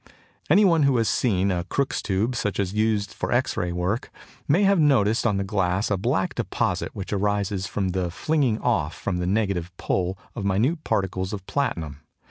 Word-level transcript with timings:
Any 0.49 0.65
one 0.65 0.81
who 0.81 0.97
has 0.97 1.07
seen 1.07 1.51
a 1.51 1.63
Crookes' 1.63 2.01
tube 2.01 2.35
such 2.35 2.59
as 2.59 2.69
is 2.69 2.73
used 2.73 3.13
for 3.13 3.31
X 3.31 3.55
ray 3.55 3.71
work 3.71 4.09
may 4.47 4.63
have 4.63 4.79
noticed 4.79 5.27
on 5.27 5.37
the 5.37 5.43
glass 5.43 5.91
a 5.91 5.95
black 5.95 6.33
deposit 6.33 6.95
which 6.95 7.13
arises 7.13 7.67
from 7.67 7.89
the 7.89 8.09
flinging 8.09 8.57
off 8.61 8.95
from 8.95 9.17
the 9.17 9.27
negative 9.27 9.71
pole 9.77 10.17
of 10.33 10.43
minute 10.43 10.83
particles 10.83 11.33
of 11.33 11.45
platinum. 11.45 11.99